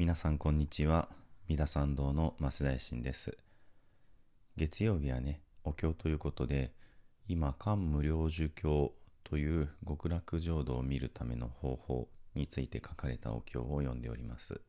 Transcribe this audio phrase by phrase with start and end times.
[0.00, 1.10] 皆さんこんにちは。
[1.46, 3.36] 三田参道の増大臣です。
[4.56, 6.72] 月曜日はねお経ということで
[7.28, 8.94] 今漢無量寿経
[9.24, 14.62] という極楽浄土を見るための方法について書かれたお経を読んでおります。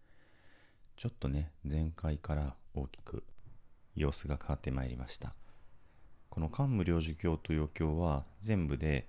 [0.97, 3.23] ちょっとね前回から大きく
[3.95, 5.33] 様子が変わってまいりました。
[6.29, 9.07] この漢無量寿経というお経は全部で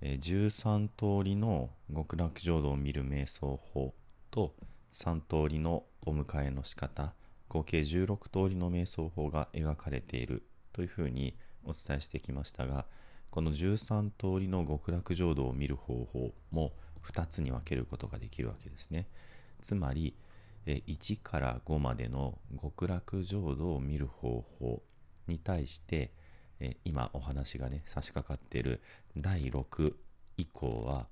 [0.00, 3.92] 13通りの極楽浄土を見る瞑想法
[4.30, 4.54] と
[4.96, 7.12] 3通りのお迎えの仕方
[7.48, 10.42] 合計16通りの瞑想法が描かれている
[10.72, 12.86] というふうにお伝えしてきましたが
[13.30, 16.72] この13通りの極楽浄土を見る方法も
[17.04, 19.06] 2つに分けることができるわけですね。
[19.60, 20.16] つまり
[20.66, 24.82] 1から5までの極楽浄土を見る方法
[25.28, 26.10] に対して
[26.84, 28.80] 今お話がね差し掛かっている
[29.14, 29.94] 第6
[30.38, 31.06] 以降は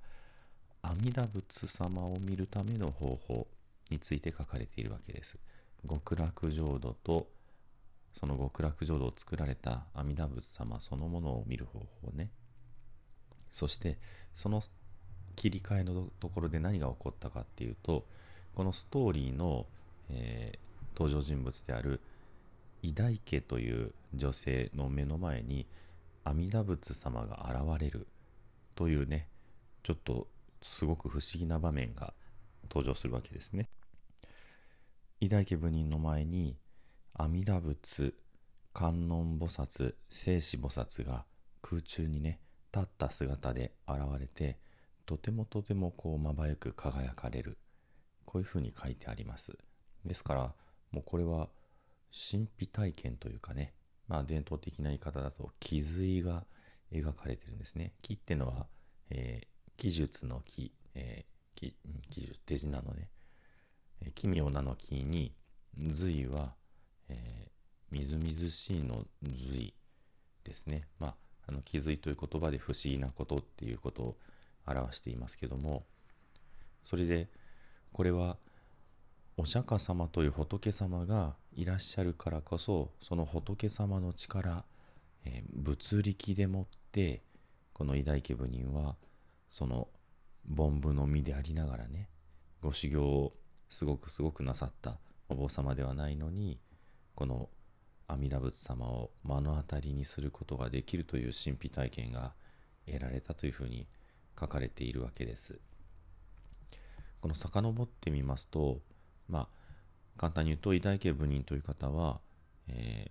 [0.80, 3.46] 阿弥陀仏様を見るための方法
[3.90, 5.38] について書かれているわけです。
[5.88, 7.28] 極楽浄土と
[8.18, 12.30] その極楽浄土を作られた阿弥陀仏様そのものを見る方法ね。
[13.52, 13.98] そして
[14.34, 14.60] その
[15.36, 18.04] 切り替えのところで何が起こったかっていうと
[18.54, 19.66] このストーリーの、
[20.10, 20.58] えー、
[20.98, 22.00] 登場人物である
[22.82, 25.66] 偉大家という女性の目の前に
[26.24, 28.06] 阿弥陀仏様が現れる
[28.74, 29.28] というね
[29.82, 30.28] ちょっと
[30.62, 32.14] すごく不思議な場面が
[32.68, 33.68] 登場するわけですね。
[35.20, 36.56] 偉大家部人の前に
[37.14, 38.14] 阿弥陀仏
[38.72, 41.24] 観音菩薩聖子菩薩が
[41.62, 42.40] 空中にね
[42.74, 44.58] 立った姿で現れて
[45.06, 47.58] とてもとてもこうまばゆく輝かれる。
[48.24, 49.56] こういうふうに書いてあります。
[50.04, 50.54] ですから
[50.90, 51.48] もうこれは
[52.12, 53.74] 神秘体験というかね
[54.08, 56.44] まあ伝統的な言い方だと気髄が
[56.92, 57.92] 描かれてるんですね。
[58.02, 58.66] 木ってのは、
[59.10, 61.72] えー、技術の木、えー、
[62.10, 63.08] 技術手品のね
[64.14, 65.32] 奇妙なの木に
[65.78, 66.54] 髄は、
[67.08, 69.74] えー、みずみずしいの髄
[70.44, 70.86] ですね。
[70.98, 71.14] まあ、
[71.48, 74.16] あの気づいという言葉で不思議なことっていうことを
[74.66, 75.84] 表していますけども、
[76.84, 77.28] それで
[77.92, 78.36] これは
[79.36, 84.64] お釈迦様という仏様がいらっしゃるからこそ、その仏様の力、
[85.24, 87.22] えー、物力でもって
[87.72, 88.96] この偉大家部人は
[89.50, 89.88] その
[90.52, 92.08] 凡夫の身でありながらね
[92.60, 93.32] ご修行を
[93.68, 96.58] すごくすごくなさったお坊様ではないのに
[97.14, 97.48] この
[98.06, 102.34] 阿弥陀仏様を目の当たりにすることができるという神秘体験が
[102.86, 103.86] 得られたというふうに
[104.38, 105.58] 書かれているわけです。
[107.20, 108.80] この遡ってみますと
[109.28, 109.48] まあ
[110.16, 112.20] 簡単に言うと偉大家部人という方は、
[112.68, 113.10] え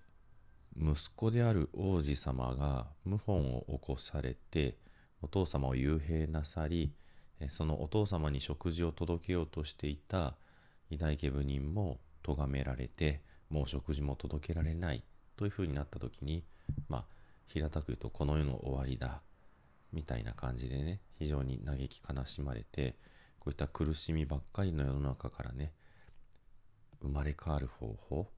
[0.77, 4.77] ー、息子である王子様が謀反を起こされて
[5.21, 6.93] お父様を幽閉なさり
[7.49, 10.35] そのお父様に食事を届けようとしていた
[10.89, 15.03] 偉大家部人も咎められてもう食事も届けられない
[15.35, 16.43] というふうになった時に
[16.89, 17.05] まあ
[17.47, 19.21] 平たく言うとこの世の終わりだ
[19.91, 22.95] みたいな感じでね非常に嘆き悲しまれて
[23.39, 25.71] こういった苦しみばっかりの世の中からね
[27.01, 28.29] 生まれ変わる方法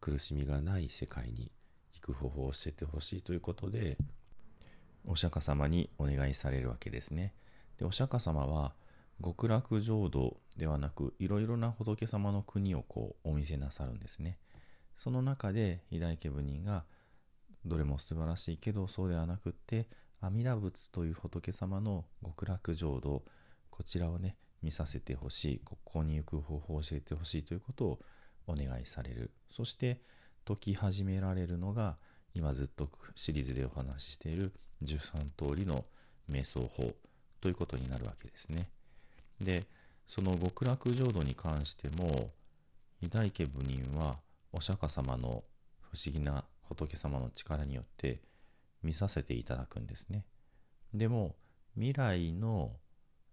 [0.00, 1.50] 苦しみがない世界に
[1.94, 3.98] 行く方法を教えてほしいということで
[5.06, 7.34] お釈迦様にお願いされるわけですね。
[7.82, 8.74] でお釈迦様は
[9.22, 14.38] 極楽浄土ではなくいろいろな仏様の国をこうお見せなさるんですね。
[14.96, 16.84] その中で偉大家部人が
[17.64, 19.88] どれも素晴らしいけどそうではなくって
[20.20, 23.24] 阿弥陀仏という仏様の極楽浄土
[23.70, 27.98] こちらをね見させてほしいここに行く方法を教えてほしいということを
[28.46, 30.02] お願いされるそして
[30.46, 31.96] 解き始められるのが
[32.32, 34.52] 今ずっとシリーズでお話ししている
[34.84, 35.84] 13通りの
[36.30, 36.94] 瞑想法
[37.42, 38.68] ということになるわけですね。
[39.40, 39.66] で
[40.06, 42.30] その極楽浄土に関しても
[43.02, 44.18] 偉大家部人は
[44.52, 45.42] お釈迦様の
[45.80, 48.20] 不思議な仏様の力によって
[48.82, 50.24] 見させていただくんですね。
[50.94, 51.34] でも
[51.74, 52.72] 未来の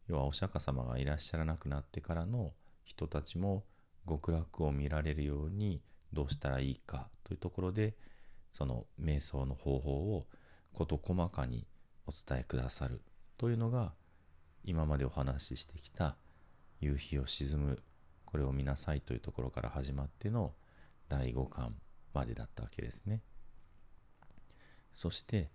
[0.08, 2.54] 要はお釈迦様がいらっしゃらなくなってからの
[2.84, 3.64] 人たちも
[4.08, 5.82] 極楽を見られるように
[6.12, 7.94] どうしたらいいかというところで
[8.52, 10.26] その瞑想の方法を
[10.74, 11.68] 事細かに
[12.08, 13.02] お伝えくださる
[13.38, 13.94] というのが
[14.70, 16.16] 今までお話ししてきた
[16.80, 17.82] 夕日を沈む
[18.24, 20.54] これを見なさいというところから始まっての
[21.08, 21.74] 第5巻
[22.14, 23.24] までだったわけですね。
[24.94, 25.50] そして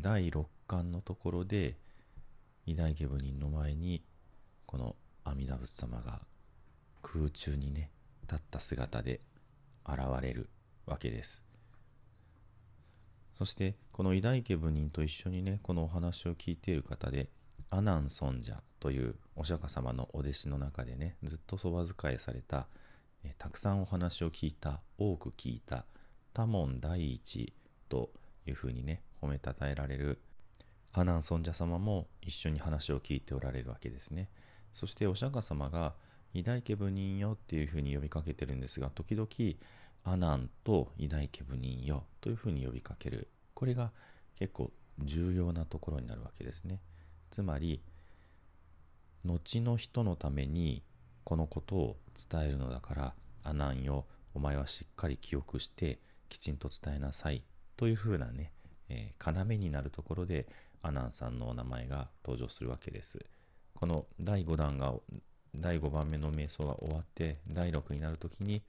[0.00, 1.76] 第6巻のところで
[2.66, 4.02] 偉大家部人の前に
[4.66, 6.22] この阿弥陀仏様が
[7.02, 7.92] 空中にね
[8.22, 9.20] 立った姿で
[9.86, 10.50] 現れる
[10.86, 11.44] わけです。
[13.38, 17.28] そしてこの偉大家部人と一緒にねこのお話を聞いている方で
[17.70, 22.66] 阿南尊者というお釈迦様のお弟子の中でねずっとそば使いされた
[23.24, 25.84] えたくさんお話を聞いた多く聞いた
[26.32, 27.52] 多聞第一
[27.88, 28.10] と
[28.46, 30.20] いうふうにね褒めたたえられる
[30.92, 34.28] 阿南尊者様も一緒に話を聞いておられるわけですね。
[34.74, 35.94] そしてお釈迦様が
[36.34, 39.28] 偉大家部人よっていうふうに呼びかけてるんですが時々
[40.04, 43.28] 阿南と偉大家部人よというふうに呼びかける。
[43.54, 43.92] これが
[44.36, 46.80] 結構重要なところになるわけですね。
[47.30, 47.80] つまり
[49.24, 50.82] 後の人のために
[51.24, 51.96] このことを
[52.30, 55.98] 伝えるのだから阿南よお前はしっかり記憶して
[56.28, 57.42] きちんと伝えなさい
[57.76, 58.52] というふうなね、
[58.88, 60.46] えー、要になるところで
[60.82, 63.18] 阿南さんのお名前が登場するわけです。
[63.74, 64.94] この第5弾が
[65.54, 68.62] 第5番目の瞑想が終わって第6になるときに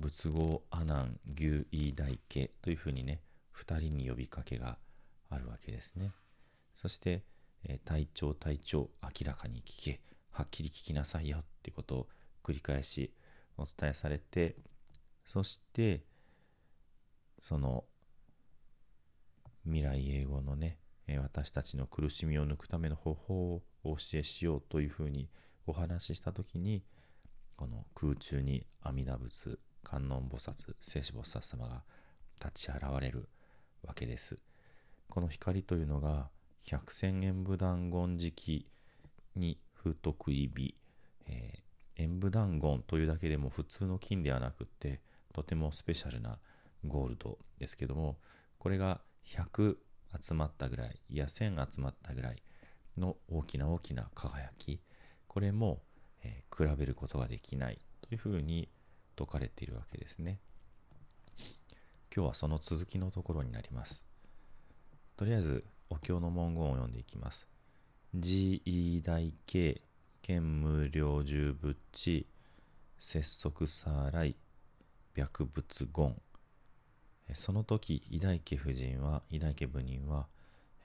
[0.00, 3.20] 仏号阿南牛医大家というふうにね
[3.56, 4.76] 2人に呼びかけが
[5.30, 6.12] あるわけですね。
[6.80, 7.22] そして、
[7.64, 10.00] えー、体調体調明らかに聞け
[10.30, 12.08] はっきり聞きなさいよってことを
[12.44, 13.12] 繰り返し
[13.56, 14.56] お伝えされて
[15.26, 16.02] そして
[17.42, 17.84] その
[19.64, 20.78] 未来永劫のね
[21.08, 25.28] え私たちの苦しみを抜くための方法をお教えしようというふうに
[25.66, 26.82] お話しした時に
[27.56, 31.82] この空中に阿弥陀仏観音菩薩聖子菩薩様が
[32.44, 33.28] 立ち現れる
[33.82, 34.38] わけです。
[35.08, 36.28] この光というのが
[36.70, 38.66] 百千円武断言時期
[39.36, 40.74] に不得意日、
[41.26, 45.00] えー、演武断言というだけでも普通の金ではなくって
[45.32, 46.38] とてもスペシャルな
[46.86, 48.18] ゴールドですけども
[48.58, 49.76] これが100
[50.20, 52.42] 集まったぐらいいや1000集まったぐらい
[52.98, 54.80] の大きな大きな輝き。
[55.26, 55.82] これも、
[56.24, 58.68] えー、比べることができないというふうに
[59.16, 60.40] 説かれているわけですね。
[62.14, 64.04] 今日はその続きのところになります。
[65.16, 67.46] とりあえずお経の文言を読んでいきます
[68.14, 69.82] 自意大慶
[70.22, 72.26] 剣無量寿仏地
[72.98, 74.36] 節足さらい
[75.14, 76.14] 白仏言
[77.34, 80.26] その時偉大家夫人は偉大家部人は、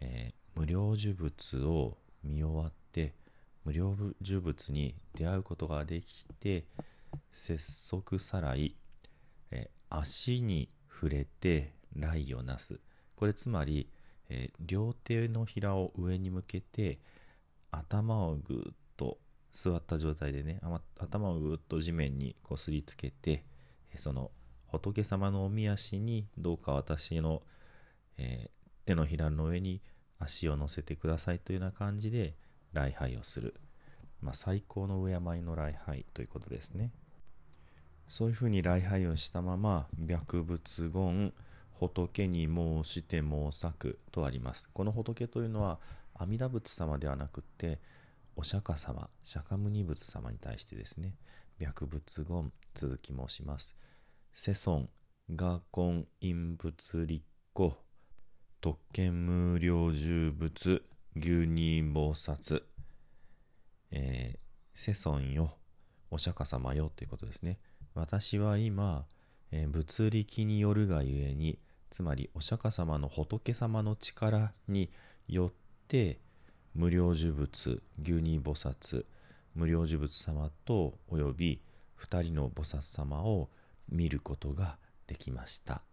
[0.01, 3.13] えー、無料寿仏を見終わって
[3.65, 6.65] 無料寿仏に出会うことができて
[7.31, 8.75] 節足さらい、
[9.51, 12.79] えー、足に触れて雷をなす。
[13.15, 13.87] これつまり、
[14.29, 16.99] えー、両手のひらを上に向けて
[17.71, 19.17] 頭をぐっと
[19.51, 20.59] 座った状態でね
[20.99, 23.43] 頭をぐっと地面にこすりつけて
[23.95, 24.31] その
[24.67, 27.43] 仏様のおみ足にどうか私の、
[28.17, 28.49] えー、
[28.85, 29.81] 手のひらの上に
[30.19, 32.35] 足を乗せてくださいというような感じで
[32.73, 33.55] 礼拝をする、
[34.21, 36.91] まあ、最高の敬いの礼拝ということですね。
[38.07, 41.33] そういうふうに礼拝をしたまま白仏言
[41.87, 45.79] 仏に申して申さくとありますこの仏というのは
[46.15, 47.79] 阿弥陀仏様ではなくて
[48.35, 51.15] お釈迦様釈迦牟尼仏様に対してですね
[51.59, 53.75] 白仏言続き申します
[54.33, 54.89] 世尊
[55.29, 57.77] 我根陰仏立候
[58.61, 60.83] 特権無料重仏
[61.15, 62.63] 牛乳菩薩
[63.95, 64.37] えー、
[64.73, 65.55] 世尊よ
[66.09, 67.59] お釈迦様よということですね
[67.93, 69.05] 私は今、
[69.51, 71.59] えー、物力によるがゆえに
[71.93, 74.89] つまりお釈迦様の仏様の力に
[75.27, 75.51] よっ
[75.87, 76.17] て
[76.73, 79.05] 無料呪仏牛乳菩薩
[79.53, 81.61] 無料呪仏様とおよび
[82.01, 83.51] 2人の菩薩様を
[83.89, 85.83] 見ることができました。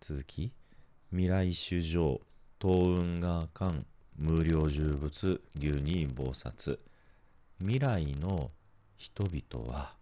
[0.00, 0.52] 続き
[1.12, 2.20] 未来主上
[2.60, 6.80] 東雲が間無料呪仏牛乳菩薩。
[7.60, 8.50] 未来の
[8.96, 9.94] 人々は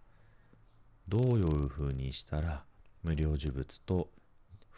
[1.07, 2.65] どういうふうにしたら
[3.03, 4.09] 無料呪仏と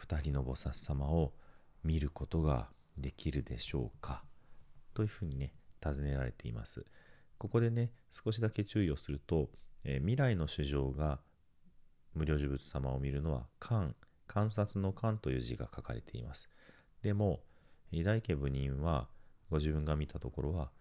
[0.07, 1.33] 2人の菩薩様を
[1.83, 4.23] 見ることができるでしょうか？
[4.93, 6.85] というふうにね、尋ねられています。
[7.37, 9.49] ここでね、少しだけ注意をすると、
[9.83, 11.19] えー、未来の主情が
[12.13, 13.95] 無料呪仏様を見るのは、観、
[14.25, 16.49] 観察の観という字が書かれています。
[17.01, 17.41] でも、
[17.91, 19.09] 偉大家部人は、
[19.49, 20.71] ご自分が見たところは、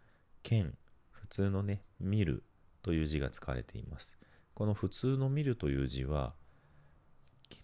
[0.42, 0.72] 見、
[1.10, 2.44] 普通のね、見る
[2.82, 4.18] という字が使われています。
[4.54, 6.34] この普通の見るという字は、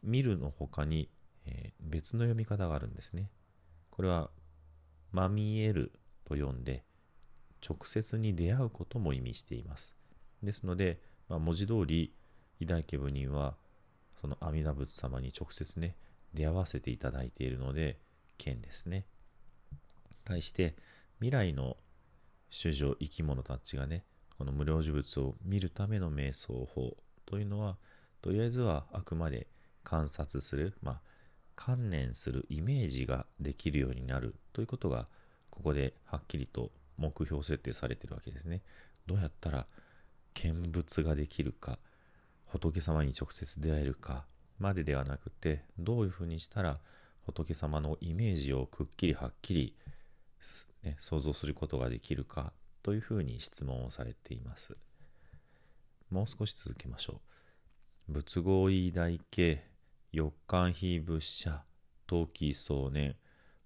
[0.02, 1.08] 見るの他に、
[1.46, 3.30] えー、別の読み方があるんですね。
[3.90, 4.30] これは、
[5.12, 5.92] まみえる
[6.24, 6.84] と呼んで、
[7.66, 9.94] 直接に出会うことも意味しています。
[10.42, 12.14] ですので、まあ、文字通り、
[12.60, 13.56] 偉大家部人は、
[14.20, 15.96] その阿弥陀仏様に直接ね、
[16.34, 17.98] 出会わせていただいているので、
[18.38, 19.04] 剣ですね。
[20.24, 20.76] 対して、
[21.18, 21.76] 未来の
[22.50, 24.04] 種女、生き物たちがね、
[24.38, 27.76] この無料呪物を見るための瞑想法というのは、
[28.22, 29.46] とりあえずはあくまで
[29.84, 31.00] 観察する、まあ、
[31.60, 35.08] 観念するイメージができるようになるということが
[35.50, 38.62] ここではっきりと目標設定されてるわけですね。
[39.06, 39.66] どうやったら
[40.32, 41.78] 見物ができるか、
[42.46, 44.24] 仏様に直接出会えるか
[44.58, 46.78] までではなくて、どういうふうにしたら
[47.26, 49.74] 仏様のイメージをくっきりはっきり、
[50.82, 54.78] ね、想像することができるかというふうに質問をされています。
[56.10, 57.20] もう少し続けましょ
[58.08, 58.12] う。
[58.14, 59.69] 仏合意大系、
[60.12, 61.62] 四冠非仏者、
[62.04, 63.14] 冬季壮年、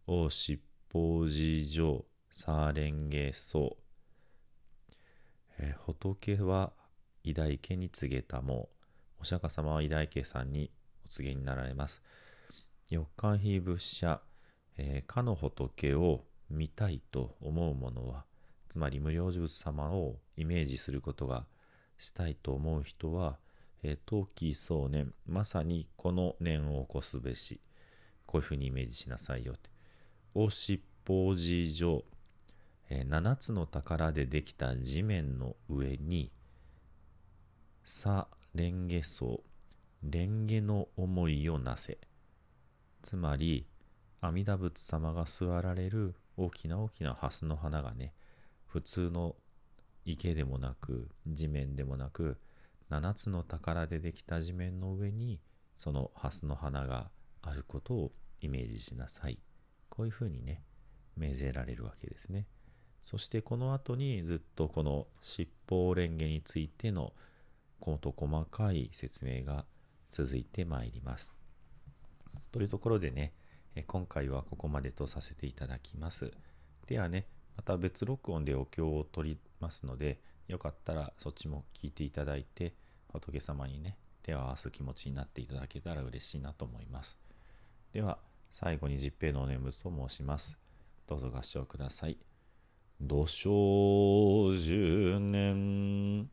[0.07, 0.61] 王七
[0.93, 3.79] 宝寺上、サーレンゲ僧。
[5.59, 6.75] え、仏は
[7.23, 8.69] 偉大家に告げたも
[9.19, 10.71] お釈迦様は偉大家さんに
[11.07, 12.03] お告げになられます。
[12.91, 14.21] 四冠非仏者、
[14.77, 18.27] えー、かの仏を見たいと思う者は、
[18.69, 21.47] つまり無料仏様をイメージすることが
[21.97, 23.39] したいと思う人は、
[23.87, 27.61] えー、冬季壮年、まさにこの念を起こすべし、
[28.27, 29.69] こういうふうにイメージしなさいよって。
[30.35, 32.03] おしっぽじ上、
[32.89, 36.33] えー、7つの宝でできた地面の上に、
[37.85, 39.43] さ、レンゲ層、
[40.03, 41.99] レンゲの思いをなせ。
[43.03, 43.67] つまり、
[44.23, 48.15] 阿弥陀仏様が座られる大きな大きな蓮の花がね、
[48.67, 49.37] 普通の
[50.07, 52.39] 池でもなく地面でもなく
[52.91, 55.41] 7つの宝でできた地面の上に
[55.77, 57.11] その蓮の花が
[57.43, 59.39] あることをイメージしなさい。
[59.89, 60.63] こういうふうにね
[61.17, 62.47] 命ぜられるわけですね。
[63.03, 67.13] そしてこの後にずっとこの七宝蓮華についての
[67.81, 69.67] こと細かい説明が
[70.11, 71.35] 続いてまいります。
[72.51, 73.35] というところでね
[73.87, 76.31] 今回はここまでとさせていただきます。
[76.87, 77.27] ではね
[77.57, 82.75] また別録音でお経を取りますので、よかったらそっちも聞いていただいて、
[83.09, 87.17] 仏様にね、手を合わす気持ちになっていただけたら嬉しいなと思います。
[87.93, 88.19] では、
[88.51, 90.57] 最後に十平のお念仏を申します。
[91.07, 92.19] どうぞ合唱ください。
[93.01, 96.29] 土生十年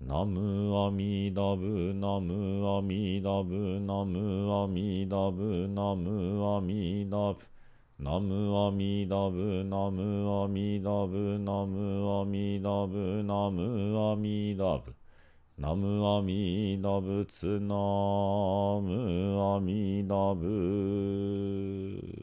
[0.00, 7.38] ナムアミダブナムアミダブナムアミダブナムアミダブ
[7.98, 14.94] ナムアミダブナムアミダブナムアミダブナムアミダブ。
[15.58, 17.74] ナムアミダブツナ
[18.80, 22.21] ムアミダブ。